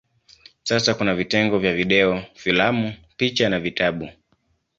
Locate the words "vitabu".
3.59-4.09